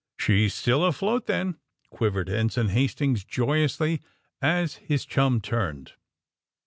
*' 0.13 0.17
She's 0.17 0.55
still 0.55 0.83
afloat, 0.83 1.27
then!" 1.27 1.57
quivered 1.91 2.27
Ensign 2.27 2.69
Hastings 2.69 3.23
joyously, 3.23 4.01
as 4.41 4.77
his 4.77 5.05
chum 5.05 5.39
turned. 5.41 5.93